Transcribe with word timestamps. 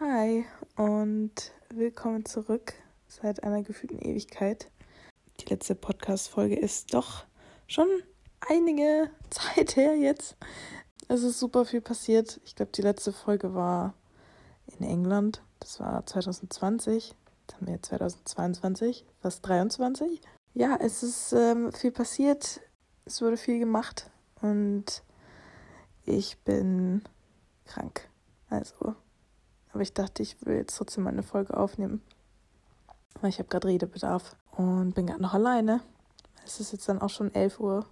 Hi 0.00 0.44
und 0.76 1.32
willkommen 1.74 2.24
zurück 2.24 2.74
seit 3.08 3.42
einer 3.42 3.64
gefühlten 3.64 3.98
Ewigkeit. 3.98 4.70
Die 5.40 5.46
letzte 5.46 5.74
Podcast-Folge 5.74 6.54
ist 6.54 6.94
doch 6.94 7.24
schon 7.66 7.88
einige 8.48 9.10
Zeit 9.30 9.74
her 9.74 9.96
jetzt. 9.96 10.36
Es 11.08 11.24
ist 11.24 11.40
super 11.40 11.64
viel 11.64 11.80
passiert. 11.80 12.40
Ich 12.44 12.54
glaube, 12.54 12.70
die 12.70 12.82
letzte 12.82 13.12
Folge 13.12 13.54
war 13.54 13.92
in 14.78 14.86
England. 14.86 15.42
Das 15.58 15.80
war 15.80 16.06
2020. 16.06 17.16
Jetzt 17.40 17.56
haben 17.56 17.66
wir 17.66 17.82
2022, 17.82 19.04
fast 19.20 19.44
23. 19.48 20.20
Ja, 20.54 20.78
es 20.80 21.02
ist 21.02 21.32
ähm, 21.32 21.72
viel 21.72 21.90
passiert. 21.90 22.60
Es 23.04 23.20
wurde 23.20 23.36
viel 23.36 23.58
gemacht 23.58 24.12
und 24.42 25.02
ich 26.04 26.38
bin 26.44 27.02
krank. 27.64 28.08
Also 28.48 28.94
aber 29.72 29.82
ich 29.82 29.92
dachte, 29.92 30.22
ich 30.22 30.36
will 30.44 30.56
jetzt 30.56 30.76
trotzdem 30.76 31.04
mal 31.04 31.10
eine 31.10 31.22
Folge 31.22 31.56
aufnehmen. 31.56 32.02
Weil 33.20 33.30
ich 33.30 33.38
habe 33.38 33.48
gerade 33.48 33.68
Redebedarf 33.68 34.36
und 34.52 34.94
bin 34.94 35.06
gerade 35.06 35.22
noch 35.22 35.34
alleine. 35.34 35.80
Es 36.44 36.60
ist 36.60 36.72
jetzt 36.72 36.88
dann 36.88 37.00
auch 37.00 37.10
schon 37.10 37.34
11 37.34 37.60
Uhr. 37.60 37.86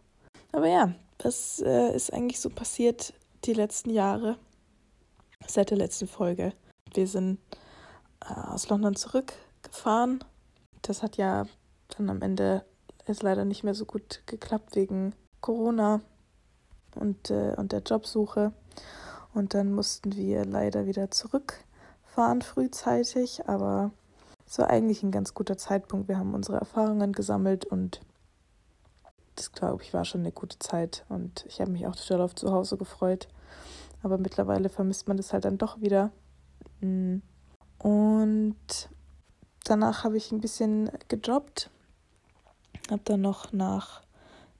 Aber 0.53 0.69
ja, 0.69 0.95
das 1.19 1.61
äh, 1.61 1.95
ist 1.95 2.13
eigentlich 2.13 2.41
so 2.41 2.49
passiert 2.49 3.13
die 3.45 3.53
letzten 3.53 3.91
Jahre. 3.91 4.39
Seit 5.47 5.71
der 5.71 5.79
letzten 5.79 6.07
Folge. 6.07 6.53
Wir 6.95 7.07
sind 7.07 7.39
äh, 8.21 8.33
aus 8.33 8.69
London 8.69 8.97
zurückgefahren. 8.97 10.25
Das 10.83 11.03
hat 11.03 11.17
ja 11.17 11.47
dann 11.89 12.11
am 12.11 12.23
Ende 12.23 12.65
ist 13.07 13.23
leider 13.23 13.45
nicht 13.45 13.63
mehr 13.63 13.75
so 13.75 13.85
gut 13.85 14.23
geklappt 14.27 14.75
wegen 14.75 15.15
Corona 15.41 16.01
und, 16.95 17.31
äh, 17.31 17.55
und 17.57 17.73
der 17.73 17.81
Jobsuche. 17.81 18.53
Und 19.37 19.53
dann 19.53 19.75
mussten 19.75 20.17
wir 20.17 20.47
leider 20.47 20.87
wieder 20.87 21.11
zurück 21.11 21.63
fahren 22.07 22.41
frühzeitig, 22.41 23.47
aber 23.47 23.91
es 24.47 24.59
war 24.59 24.71
eigentlich 24.71 25.03
ein 25.03 25.11
ganz 25.11 25.35
guter 25.35 25.59
Zeitpunkt. 25.59 26.09
Wir 26.09 26.17
haben 26.17 26.33
unsere 26.33 26.57
Erfahrungen 26.57 27.13
gesammelt 27.13 27.67
und 27.67 28.01
das, 29.35 29.53
glaube 29.53 29.83
ich, 29.83 29.93
war 29.93 30.07
schon 30.07 30.23
eine 30.23 30.33
gute 30.33 30.59
Zeit 30.59 31.05
und 31.11 31.45
ich 31.47 31.61
habe 31.61 31.71
mich 31.71 31.87
auch 31.87 31.95
total 31.95 32.23
auf 32.23 32.35
zu 32.35 32.51
Hause 32.51 32.79
gefreut. 32.79 33.29
Aber 34.03 34.17
mittlerweile 34.17 34.71
vermisst 34.71 35.07
man 35.07 35.19
das 35.19 35.35
halt 35.35 35.45
dann 35.45 35.59
doch 35.59 35.83
wieder. 35.83 36.11
Mm. 36.81 37.19
Und 37.79 38.89
danach 39.65 40.03
habe 40.03 40.17
ich 40.17 40.33
ein 40.33 40.41
bisschen 40.41 40.91
gejobbt, 41.09 41.69
habe 42.91 43.03
dann 43.05 43.21
noch 43.21 43.53
nach 43.53 44.01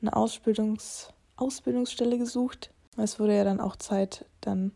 einer 0.03 0.15
Ausbildungs 0.15 1.09
Ausbildungsstelle 1.37 2.19
gesucht. 2.19 2.71
Es 2.97 3.21
wurde 3.21 3.37
ja 3.37 3.45
dann 3.45 3.61
auch 3.61 3.77
Zeit, 3.77 4.25
dann 4.41 4.73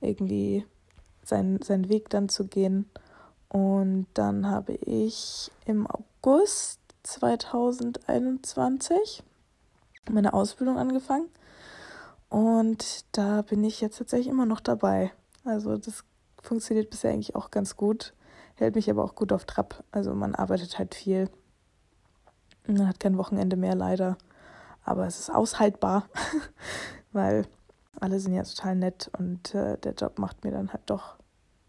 irgendwie 0.00 0.64
seinen, 1.22 1.62
seinen 1.62 1.88
Weg 1.88 2.10
dann 2.10 2.28
zu 2.28 2.46
gehen. 2.46 2.90
Und 3.48 4.08
dann 4.14 4.50
habe 4.50 4.72
ich 4.74 5.52
im 5.66 5.86
August 5.86 6.80
2021 7.02 9.22
meine 10.10 10.32
Ausbildung 10.32 10.78
angefangen. 10.78 11.28
Und 12.28 13.04
da 13.12 13.42
bin 13.42 13.62
ich 13.64 13.80
jetzt 13.80 13.98
tatsächlich 13.98 14.28
immer 14.28 14.46
noch 14.46 14.60
dabei. 14.60 15.12
Also 15.44 15.76
das 15.76 16.04
funktioniert 16.40 16.90
bisher 16.90 17.12
eigentlich 17.12 17.34
auch 17.34 17.50
ganz 17.50 17.76
gut, 17.76 18.14
hält 18.54 18.76
mich 18.76 18.90
aber 18.90 19.04
auch 19.04 19.14
gut 19.14 19.32
auf 19.32 19.44
Trab. 19.44 19.84
Also 19.90 20.14
man 20.14 20.34
arbeitet 20.34 20.78
halt 20.78 20.94
viel. 20.94 21.28
Man 22.66 22.86
hat 22.86 23.00
kein 23.00 23.18
Wochenende 23.18 23.56
mehr 23.56 23.74
leider. 23.74 24.16
Aber 24.84 25.06
es 25.06 25.18
ist 25.18 25.30
aushaltbar, 25.30 26.08
weil 27.12 27.46
alle 27.98 28.20
sind 28.20 28.34
ja 28.34 28.42
total 28.42 28.76
nett 28.76 29.10
und 29.18 29.54
äh, 29.54 29.76
der 29.78 29.94
Job 29.94 30.18
macht 30.18 30.44
mir 30.44 30.52
dann 30.52 30.72
halt 30.72 30.82
doch 30.86 31.16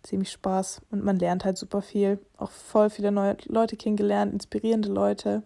ziemlich 0.03 0.31
Spaß 0.31 0.81
und 0.91 1.03
man 1.03 1.17
lernt 1.17 1.45
halt 1.45 1.57
super 1.57 1.81
viel. 1.81 2.19
Auch 2.37 2.51
voll 2.51 2.89
viele 2.89 3.11
neue 3.11 3.37
Leute 3.45 3.77
kennengelernt, 3.77 4.33
inspirierende 4.33 4.89
Leute. 4.89 5.43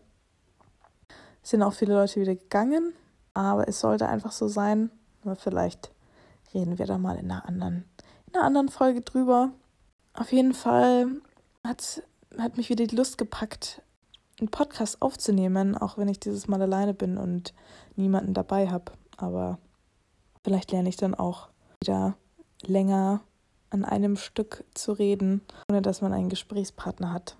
Es 1.43 1.51
sind 1.51 1.61
auch 1.61 1.73
viele 1.73 1.93
Leute 1.93 2.19
wieder 2.19 2.35
gegangen, 2.35 2.93
aber 3.33 3.67
es 3.67 3.79
sollte 3.79 4.07
einfach 4.07 4.31
so 4.31 4.47
sein. 4.47 4.89
Aber 5.23 5.35
vielleicht 5.35 5.91
reden 6.53 6.77
wir 6.77 6.85
da 6.85 6.97
mal 6.97 7.17
in 7.17 7.31
einer 7.31 7.47
anderen, 7.47 7.85
in 8.27 8.35
einer 8.35 8.45
anderen 8.45 8.69
Folge 8.69 9.01
drüber. 9.01 9.51
Auf 10.13 10.31
jeden 10.31 10.53
Fall 10.53 11.07
hat, 11.63 12.03
hat 12.37 12.57
mich 12.57 12.69
wieder 12.69 12.85
die 12.85 12.95
Lust 12.95 13.17
gepackt, 13.17 13.81
einen 14.39 14.49
Podcast 14.49 15.01
aufzunehmen, 15.01 15.77
auch 15.77 15.97
wenn 15.97 16.07
ich 16.07 16.19
dieses 16.19 16.47
Mal 16.47 16.61
alleine 16.61 16.93
bin 16.93 17.17
und 17.17 17.53
niemanden 17.95 18.33
dabei 18.33 18.69
habe. 18.69 18.93
Aber 19.17 19.59
vielleicht 20.45 20.71
lerne 20.71 20.89
ich 20.89 20.95
dann 20.95 21.15
auch 21.15 21.49
wieder 21.81 22.15
länger 22.61 23.21
an 23.71 23.83
einem 23.83 24.15
Stück 24.15 24.63
zu 24.75 24.93
reden, 24.93 25.41
ohne 25.69 25.81
dass 25.81 26.01
man 26.01 26.13
einen 26.13 26.29
Gesprächspartner 26.29 27.11
hat. 27.11 27.35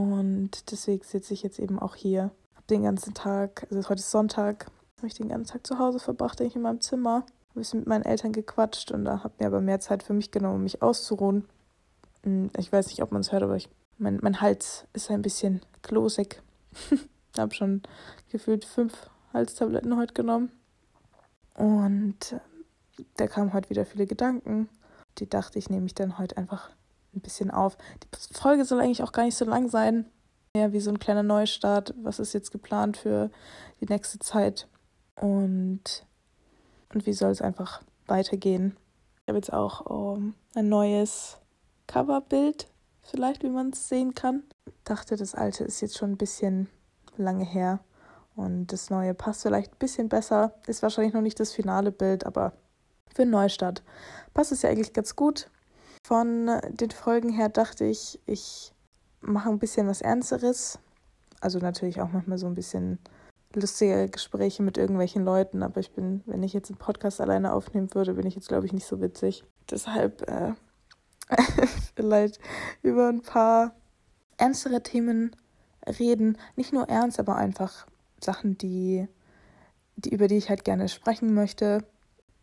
Und 0.00 0.70
deswegen 0.70 1.02
sitze 1.02 1.34
ich 1.34 1.42
jetzt 1.42 1.58
eben 1.58 1.80
auch 1.80 1.96
hier. 1.96 2.30
Habe 2.54 2.66
den 2.70 2.84
ganzen 2.84 3.12
Tag, 3.12 3.66
also 3.70 3.88
heute 3.88 3.98
ist 3.98 4.12
Sonntag, 4.12 4.70
habe 4.98 5.08
ich 5.08 5.14
den 5.14 5.28
ganzen 5.28 5.52
Tag 5.52 5.66
zu 5.66 5.80
Hause 5.80 5.98
verbracht, 5.98 6.38
denke 6.38 6.50
ich 6.50 6.56
in 6.56 6.62
meinem 6.62 6.80
Zimmer. 6.80 7.24
Ein 7.54 7.58
bisschen 7.58 7.80
mit 7.80 7.88
meinen 7.88 8.04
Eltern 8.04 8.32
gequatscht 8.32 8.92
und 8.92 9.04
da 9.04 9.24
habe 9.24 9.34
mir 9.40 9.48
aber 9.48 9.60
mehr 9.60 9.80
Zeit 9.80 10.04
für 10.04 10.12
mich 10.12 10.30
genommen, 10.30 10.56
um 10.56 10.62
mich 10.62 10.80
auszuruhen. 10.80 11.44
Hm, 12.22 12.50
ich 12.56 12.70
weiß 12.70 12.86
nicht, 12.86 13.02
ob 13.02 13.10
man 13.10 13.22
es 13.22 13.32
hört, 13.32 13.42
aber 13.42 13.56
ich, 13.56 13.68
mein, 13.98 14.20
mein 14.22 14.40
Hals 14.40 14.86
ist 14.92 15.10
ein 15.10 15.22
bisschen 15.22 15.60
klosig. 15.82 16.40
Ich 17.34 17.40
habe 17.40 17.54
schon 17.54 17.82
gefühlt 18.32 18.64
fünf 18.64 19.10
Halstabletten 19.32 19.96
heute 19.96 20.12
genommen. 20.12 20.50
Und 21.58 22.32
äh, 22.32 23.04
da 23.16 23.26
kamen 23.26 23.52
heute 23.52 23.70
wieder 23.70 23.84
viele 23.84 24.06
Gedanken 24.06 24.68
die 25.20 25.28
dachte 25.28 25.58
ich, 25.58 25.70
nehme 25.70 25.86
ich 25.86 25.94
dann 25.94 26.18
heute 26.18 26.36
einfach 26.36 26.70
ein 27.14 27.20
bisschen 27.20 27.50
auf. 27.50 27.76
Die 28.02 28.34
Folge 28.34 28.64
soll 28.64 28.80
eigentlich 28.80 29.02
auch 29.02 29.12
gar 29.12 29.24
nicht 29.24 29.36
so 29.36 29.44
lang 29.44 29.68
sein. 29.68 30.06
Mehr 30.54 30.72
wie 30.72 30.80
so 30.80 30.90
ein 30.90 30.98
kleiner 30.98 31.22
Neustart. 31.22 31.94
Was 32.02 32.18
ist 32.18 32.32
jetzt 32.32 32.50
geplant 32.50 32.96
für 32.96 33.30
die 33.80 33.86
nächste 33.86 34.18
Zeit? 34.18 34.68
Und, 35.16 36.06
und 36.92 37.06
wie 37.06 37.12
soll 37.12 37.30
es 37.30 37.42
einfach 37.42 37.82
weitergehen? 38.06 38.76
Ich 39.22 39.28
habe 39.28 39.38
jetzt 39.38 39.52
auch 39.52 39.84
um, 39.86 40.34
ein 40.54 40.68
neues 40.68 41.38
Coverbild, 41.86 42.68
vielleicht, 43.02 43.42
wie 43.42 43.50
man 43.50 43.70
es 43.70 43.88
sehen 43.88 44.14
kann. 44.14 44.44
Ich 44.66 44.74
dachte, 44.84 45.16
das 45.16 45.34
alte 45.34 45.64
ist 45.64 45.80
jetzt 45.80 45.98
schon 45.98 46.12
ein 46.12 46.16
bisschen 46.16 46.68
lange 47.16 47.44
her. 47.44 47.80
Und 48.38 48.68
das 48.68 48.88
neue 48.88 49.14
passt 49.14 49.42
vielleicht 49.42 49.72
ein 49.72 49.78
bisschen 49.80 50.08
besser. 50.08 50.52
Ist 50.68 50.84
wahrscheinlich 50.84 51.12
noch 51.12 51.22
nicht 51.22 51.40
das 51.40 51.52
finale 51.52 51.90
Bild, 51.90 52.24
aber 52.24 52.52
für 53.12 53.26
Neustart 53.26 53.82
passt 54.32 54.52
es 54.52 54.62
ja 54.62 54.70
eigentlich 54.70 54.92
ganz 54.92 55.16
gut. 55.16 55.50
Von 56.06 56.48
den 56.70 56.92
Folgen 56.92 57.30
her 57.30 57.48
dachte 57.48 57.84
ich, 57.84 58.20
ich 58.26 58.72
mache 59.20 59.48
ein 59.48 59.58
bisschen 59.58 59.88
was 59.88 60.02
Ernsteres. 60.02 60.78
Also 61.40 61.58
natürlich 61.58 62.00
auch 62.00 62.12
manchmal 62.12 62.38
so 62.38 62.46
ein 62.46 62.54
bisschen 62.54 63.00
lustige 63.54 64.08
Gespräche 64.08 64.62
mit 64.62 64.78
irgendwelchen 64.78 65.24
Leuten, 65.24 65.64
aber 65.64 65.80
ich 65.80 65.90
bin, 65.90 66.22
wenn 66.26 66.44
ich 66.44 66.52
jetzt 66.52 66.70
einen 66.70 66.78
Podcast 66.78 67.20
alleine 67.20 67.52
aufnehmen 67.52 67.92
würde, 67.92 68.14
bin 68.14 68.26
ich 68.26 68.36
jetzt, 68.36 68.46
glaube 68.46 68.66
ich, 68.66 68.72
nicht 68.72 68.86
so 68.86 69.00
witzig. 69.00 69.42
Deshalb 69.68 70.22
äh, 70.30 70.52
vielleicht 71.96 72.38
über 72.82 73.08
ein 73.08 73.22
paar 73.22 73.74
ernstere 74.36 74.80
Themen 74.84 75.34
reden. 75.98 76.38
Nicht 76.54 76.72
nur 76.72 76.88
ernst, 76.88 77.18
aber 77.18 77.34
einfach 77.34 77.88
Sachen, 78.22 78.58
die, 78.58 79.08
die, 79.96 80.10
über 80.10 80.28
die 80.28 80.36
ich 80.36 80.48
halt 80.48 80.64
gerne 80.64 80.88
sprechen 80.88 81.34
möchte 81.34 81.84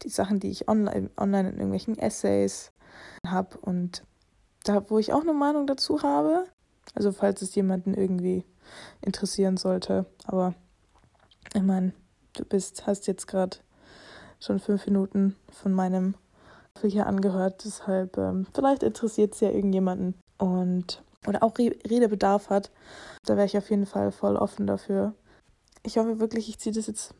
die 0.03 0.09
Sachen, 0.09 0.40
die 0.40 0.50
ich 0.50 0.68
online, 0.68 1.09
online 1.18 1.50
in 1.50 1.56
irgendwelchen 1.56 1.97
Essays 1.97 2.72
habe 3.25 3.58
und 3.58 4.03
da, 4.63 4.90
wo 4.90 5.00
ich 5.00 5.13
auch 5.13 5.22
eine 5.22 5.34
Meinung 5.34 5.68
dazu 5.68 6.02
habe. 6.03 6.46
Also 6.94 7.12
falls 7.12 7.41
es 7.41 7.56
jemanden 7.56 7.94
irgendwie 7.94 8.46
interessieren 9.02 9.58
sollte. 9.58 10.06
Aber 10.25 10.53
ich 11.53 11.62
meine, 11.62 11.94
du 12.34 12.46
bist, 12.46 12.88
hast 12.88 13.07
jetzt 13.07 13.28
gerade 13.28 13.57
schon 14.40 14.59
fünf 14.59 14.86
Minuten 14.86 15.36
von 15.50 15.72
meinem 15.72 16.16
hier 16.81 17.07
angehört. 17.07 17.63
Deshalb, 17.66 18.18
ähm, 18.18 18.46
vielleicht 18.53 18.84
interessiert 18.84 19.34
es 19.34 19.40
ja 19.40 19.50
irgendjemanden 19.50 20.13
und 20.38 21.01
oder 21.25 21.42
auch 21.42 21.57
Redebedarf 21.57 22.50
hat. 22.50 22.69
Da 23.25 23.36
wäre 23.36 23.48
ich 23.48 23.57
auf 23.57 23.69
jeden 23.71 23.88
Fall 23.88 24.12
voll 24.12 24.36
offen 24.36 24.68
dafür. 24.68 25.16
Ich 25.85 25.97
hoffe 25.97 26.19
wirklich, 26.19 26.49
ich 26.49 26.59
ziehe 26.59 26.73
das 26.73 26.87
jetzt 26.87 27.13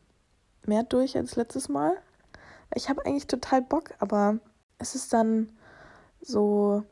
mehr 0.66 0.82
durch 0.82 1.16
als 1.16 1.36
letztes 1.36 1.68
Mal 1.68 1.96
ich 2.74 2.88
habe 2.88 3.04
eigentlich 3.04 3.26
total 3.26 3.62
Bock, 3.62 3.94
aber 3.98 4.38
es 4.78 4.94
ist 4.94 5.12
dann 5.12 5.50
so, 6.20 6.82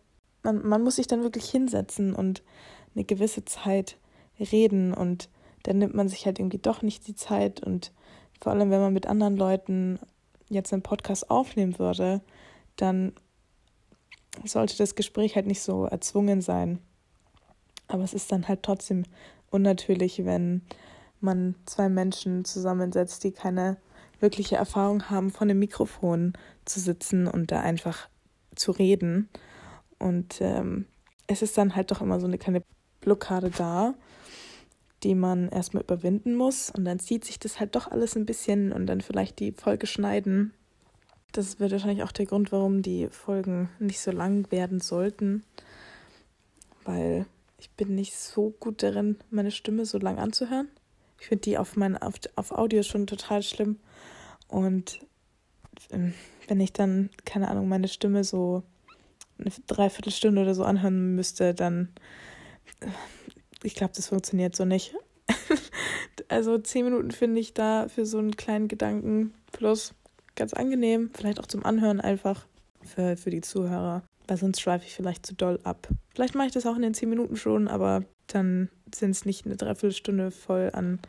man, 0.43 0.67
man 0.67 0.83
muss 0.83 0.97
sich 0.97 1.07
dann 1.07 1.23
wirklich 1.23 1.51
hinsetzen 1.51 2.15
und 2.15 2.43
eine 2.95 3.05
gewisse 3.05 3.45
Zeit 3.45 3.99
reden 4.39 4.95
und 4.95 5.29
dann 5.65 5.79
nimmt 5.79 5.95
man 5.95 6.09
sich 6.09 6.27
halt 6.27 6.39
irgendwie 6.39 6.59
doch 6.59 6.83
nicht 6.83 7.07
die 7.07 7.15
Zeit 7.15 7.61
und 7.63 7.93
vor 8.41 8.53
allem, 8.53 8.71
wenn 8.71 8.81
man 8.81 8.93
mit 8.93 9.07
anderen 9.07 9.37
Leuten 9.37 9.99
jetzt 10.49 10.73
einen 10.73 10.83
Podcast 10.83 11.31
aufnehmen 11.31 11.79
würde, 11.79 12.21
dann 12.77 13.13
sollte 14.45 14.77
das 14.77 14.95
Gespräch 14.95 15.37
halt 15.37 15.47
nicht 15.47 15.63
so 15.63 15.87
erzwungen 15.87 16.43
sein. 16.43 16.81
Aber 17.87 18.03
es 18.03 18.13
ist 18.13 18.31
dann 18.33 18.49
halt 18.49 18.63
trotzdem 18.63 19.05
unnatürlich, 19.51 20.25
wenn 20.25 20.63
man 21.25 21.55
zwei 21.67 21.89
Menschen 21.89 22.45
zusammensetzt, 22.45 23.25
die 23.25 23.33
keine 23.33 23.77
wirkliche 24.21 24.57
Erfahrung 24.57 25.11
haben, 25.11 25.31
vor 25.31 25.43
einem 25.43 25.59
Mikrofon 25.59 26.35
zu 26.65 26.81
sitzen 26.81 27.27
und 27.27 27.51
da 27.51 27.61
einfach 27.61 28.09
zu 28.55 28.71
reden. 28.71 29.29
Und 29.99 30.41
ähm, 30.41 30.87
es 31.27 31.43
ist 31.43 31.59
dann 31.59 31.75
halt 31.75 31.91
doch 31.91 32.01
immer 32.01 32.21
so 32.21 32.27
eine 32.27 32.39
kleine 32.39 32.63
Blockade 33.01 33.51
da, 33.51 33.95
die 35.03 35.15
man 35.15 35.49
erstmal 35.49 35.83
überwinden 35.83 36.37
muss. 36.37 36.71
Und 36.71 36.85
dann 36.85 36.99
zieht 36.99 37.25
sich 37.25 37.39
das 37.39 37.61
halt 37.61 37.75
doch 37.75 37.91
alles 37.91 38.17
ein 38.17 38.27
bisschen 38.27 38.73
und 38.73 38.87
dann 38.87 39.01
vielleicht 39.01 39.39
die 39.41 39.53
Folge 39.53 39.87
schneiden. 39.87 40.53
Das 41.33 41.59
wird 41.61 41.73
wahrscheinlich 41.73 42.03
auch 42.05 42.13
der 42.13 42.27
Grund, 42.27 42.53
warum 42.53 42.83
die 42.83 43.09
Folgen 43.09 43.69
nicht 43.79 44.01
so 44.01 44.11
lang 44.11 44.51
werden 44.51 44.81
sollten. 44.81 45.43
Weil 46.85 47.27
ich 47.59 47.71
bin 47.71 47.95
nicht 47.95 48.17
so 48.17 48.55
gut 48.61 48.83
darin, 48.83 49.17
meine 49.31 49.51
Stimme 49.51 49.85
so 49.85 49.99
lang 49.99 50.19
anzuhören. 50.19 50.69
Ich 51.21 51.27
finde 51.27 51.43
die 51.43 51.59
auf, 51.59 51.77
mein, 51.77 51.97
auf, 51.97 52.15
auf 52.37 52.53
Audio 52.53 52.83
schon 52.83 53.07
total 53.07 53.43
schlimm. 53.43 53.79
Und 54.49 55.01
ähm, 55.91 56.15
wenn 56.49 56.61
ich 56.61 56.73
dann, 56.73 57.11
keine 57.25 57.49
Ahnung, 57.49 57.69
meine 57.69 57.89
Stimme 57.89 58.25
so 58.25 58.63
eine 59.39 59.51
Dreiviertelstunde 59.67 60.43
oder 60.43 60.55
so 60.55 60.65
anhören 60.65 61.15
müsste, 61.15 61.55
dann, 61.55 61.89
äh, 62.81 62.89
ich 63.63 63.75
glaube, 63.75 63.95
das 63.97 64.09
funktioniert 64.09 64.55
so 64.55 64.65
nicht. 64.65 64.95
also 66.29 66.59
zehn 66.59 66.85
Minuten 66.85 67.11
finde 67.11 67.41
ich 67.41 67.55
da 67.55 67.89
für 67.89 68.07
so 68.07 68.19
einen 68.19 68.37
kleinen 68.37 68.69
Gedanken 68.69 69.35
plus 69.53 69.95
ganz 70.37 70.53
angenehm. 70.53 71.11
Vielleicht 71.15 71.41
auch 71.41 71.47
zum 71.47 71.65
Anhören 71.65 72.01
einfach 72.01 72.47
für, 72.83 73.17
für 73.17 73.31
die 73.31 73.41
Zuhörer. 73.41 74.03
Weil 74.27 74.37
sonst 74.39 74.61
schweife 74.61 74.87
ich 74.87 74.95
vielleicht 74.95 75.27
zu 75.27 75.35
doll 75.35 75.61
ab. 75.65 75.89
Vielleicht 76.15 76.35
mache 76.35 76.47
ich 76.47 76.53
das 76.53 76.67
auch 76.67 76.77
in 76.77 76.83
den 76.83 76.95
zehn 76.95 77.11
Minuten 77.11 77.37
schon, 77.37 77.69
aber 77.69 78.05
dann 78.27 78.71
sind 78.95 79.11
es 79.11 79.25
nicht 79.25 79.47
eine 79.47 79.57
Dreiviertelstunde 79.57 80.31
voll 80.31 80.71
an 80.73 81.01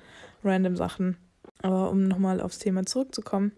random 0.44 0.76
Sachen. 0.76 1.18
Aber 1.62 1.90
um 1.90 2.08
nochmal 2.08 2.42
aufs 2.42 2.60
Thema 2.60 2.86
zurückzukommen, 2.86 3.52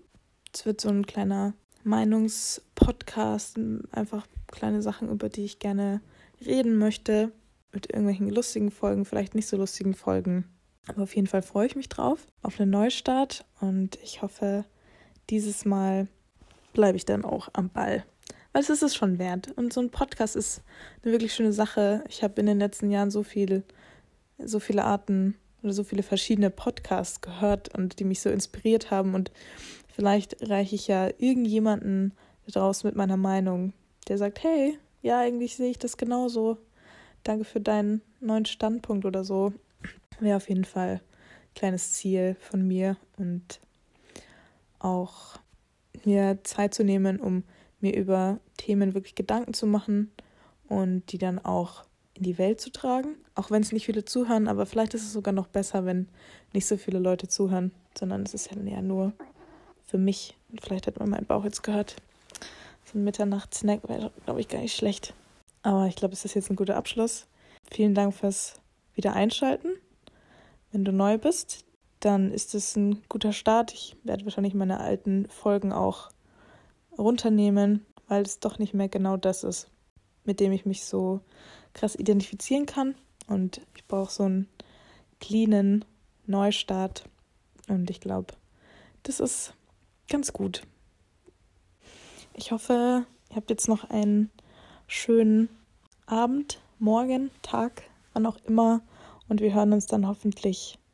es 0.53 0.65
wird 0.65 0.81
so 0.81 0.89
ein 0.89 1.05
kleiner 1.05 1.53
Meinungspodcast, 1.83 3.59
einfach 3.91 4.27
kleine 4.47 4.81
Sachen, 4.81 5.09
über 5.09 5.29
die 5.29 5.45
ich 5.45 5.59
gerne 5.59 6.01
reden 6.45 6.77
möchte, 6.77 7.31
mit 7.71 7.87
irgendwelchen 7.87 8.29
lustigen 8.29 8.71
Folgen, 8.71 9.05
vielleicht 9.05 9.35
nicht 9.35 9.47
so 9.47 9.57
lustigen 9.57 9.93
Folgen. 9.93 10.45
Aber 10.87 11.03
auf 11.03 11.15
jeden 11.15 11.27
Fall 11.27 11.41
freue 11.41 11.67
ich 11.67 11.75
mich 11.75 11.89
drauf, 11.89 12.25
auf 12.41 12.59
einen 12.59 12.71
Neustart 12.71 13.45
und 13.59 13.97
ich 14.03 14.21
hoffe, 14.21 14.65
dieses 15.29 15.65
Mal 15.65 16.07
bleibe 16.73 16.97
ich 16.97 17.05
dann 17.05 17.25
auch 17.25 17.49
am 17.53 17.69
Ball. 17.69 18.05
Weil 18.53 18.61
es 18.61 18.69
ist 18.69 18.83
es 18.83 18.95
schon 18.95 19.19
wert. 19.19 19.51
Und 19.55 19.73
so 19.73 19.81
ein 19.81 19.91
Podcast 19.91 20.35
ist 20.35 20.63
eine 21.03 21.11
wirklich 21.11 21.33
schöne 21.33 21.53
Sache. 21.53 22.03
Ich 22.07 22.23
habe 22.23 22.39
in 22.39 22.45
den 22.45 22.59
letzten 22.59 22.89
Jahren 22.89 23.11
so 23.11 23.23
viel, 23.23 23.63
so 24.37 24.59
viele 24.59 24.83
Arten 24.83 25.35
oder 25.63 25.73
so 25.73 25.83
viele 25.83 26.03
verschiedene 26.03 26.49
Podcasts 26.49 27.21
gehört 27.21 27.75
und 27.75 27.99
die 27.99 28.03
mich 28.03 28.21
so 28.21 28.29
inspiriert 28.29 28.91
haben. 28.91 29.13
Und 29.13 29.31
vielleicht 29.93 30.49
reiche 30.49 30.75
ich 30.75 30.87
ja 30.87 31.07
irgendjemanden 31.17 32.13
draußen 32.47 32.87
mit 32.87 32.95
meiner 32.95 33.17
Meinung, 33.17 33.73
der 34.07 34.17
sagt, 34.17 34.43
hey, 34.43 34.77
ja, 35.01 35.19
eigentlich 35.19 35.55
sehe 35.55 35.71
ich 35.71 35.79
das 35.79 35.97
genauso. 35.97 36.57
Danke 37.23 37.43
für 37.43 37.59
deinen 37.59 38.01
neuen 38.19 38.45
Standpunkt 38.45 39.05
oder 39.05 39.23
so. 39.23 39.53
Wäre 40.19 40.37
auf 40.37 40.49
jeden 40.49 40.65
Fall 40.65 41.01
ein 41.01 41.55
kleines 41.55 41.93
Ziel 41.93 42.35
von 42.39 42.65
mir 42.65 42.97
und 43.17 43.59
auch 44.79 45.39
mir 46.05 46.39
Zeit 46.43 46.73
zu 46.73 46.83
nehmen, 46.83 47.19
um 47.19 47.43
mir 47.79 47.95
über 47.95 48.39
Themen 48.57 48.93
wirklich 48.93 49.15
Gedanken 49.15 49.53
zu 49.53 49.67
machen 49.67 50.11
und 50.67 51.11
die 51.11 51.17
dann 51.17 51.39
auch 51.39 51.83
in 52.17 52.23
die 52.23 52.37
Welt 52.37 52.59
zu 52.59 52.71
tragen. 52.71 53.15
Auch 53.35 53.51
wenn 53.51 53.61
es 53.61 53.71
nicht 53.71 53.85
viele 53.85 54.05
zuhören, 54.05 54.47
aber 54.47 54.65
vielleicht 54.65 54.93
ist 54.93 55.03
es 55.03 55.13
sogar 55.13 55.33
noch 55.33 55.47
besser, 55.47 55.85
wenn 55.85 56.07
nicht 56.53 56.65
so 56.65 56.77
viele 56.77 56.99
Leute 56.99 57.27
zuhören, 57.27 57.71
sondern 57.97 58.23
es 58.23 58.33
ist 58.33 58.51
ja 58.51 58.61
eher 58.61 58.81
nur 58.81 59.13
für 59.85 59.97
mich. 59.97 60.35
Und 60.51 60.61
vielleicht 60.61 60.87
hat 60.87 60.99
man 60.99 61.09
meinen 61.09 61.25
Bauch 61.25 61.43
jetzt 61.43 61.63
gehört. 61.63 61.95
So 62.85 62.97
ein 62.97 63.03
Mitternachtssnack 63.03 63.87
wäre, 63.87 64.11
glaube 64.25 64.39
ich, 64.39 64.47
gar 64.47 64.59
nicht 64.59 64.75
schlecht. 64.75 65.13
Aber 65.61 65.87
ich 65.87 65.95
glaube, 65.95 66.13
es 66.13 66.25
ist 66.25 66.33
jetzt 66.33 66.49
ein 66.49 66.55
guter 66.55 66.77
Abschluss. 66.77 67.27
Vielen 67.69 67.95
Dank 67.95 68.13
fürs 68.13 68.55
Wiedereinschalten. 68.95 69.73
Wenn 70.71 70.85
du 70.85 70.91
neu 70.91 71.17
bist, 71.17 71.65
dann 71.99 72.31
ist 72.31 72.55
es 72.55 72.75
ein 72.75 73.01
guter 73.09 73.33
Start. 73.33 73.73
Ich 73.73 73.97
werde 74.03 74.25
wahrscheinlich 74.25 74.53
meine 74.53 74.79
alten 74.79 75.27
Folgen 75.29 75.71
auch 75.71 76.11
runternehmen, 76.97 77.85
weil 78.07 78.21
es 78.21 78.39
doch 78.39 78.59
nicht 78.59 78.73
mehr 78.73 78.89
genau 78.89 79.17
das 79.17 79.43
ist, 79.43 79.69
mit 80.27 80.39
dem 80.39 80.51
ich 80.51 80.65
mich 80.65 80.83
so 80.83 81.21
krass 81.73 81.95
identifizieren 81.95 82.65
kann. 82.65 82.95
Und 83.27 83.61
ich 83.75 83.85
brauche 83.85 84.11
so 84.11 84.23
einen 84.23 84.47
cleanen 85.19 85.83
Neustart. 86.27 87.05
Und 87.67 87.89
ich 87.89 87.99
glaube, 87.99 88.33
das 89.03 89.19
ist 89.19 89.53
ganz 90.07 90.33
gut. 90.33 90.61
Ich 92.33 92.51
hoffe, 92.51 93.05
ihr 93.29 93.35
habt 93.35 93.49
jetzt 93.49 93.67
noch 93.67 93.89
einen 93.89 94.29
schönen 94.87 95.49
Abend, 96.05 96.61
Morgen, 96.79 97.31
Tag, 97.41 97.83
wann 98.13 98.27
auch 98.27 98.37
immer. 98.45 98.81
Und 99.27 99.41
wir 99.41 99.53
hören 99.53 99.73
uns 99.73 99.87
dann 99.87 100.07
hoffentlich 100.07 100.77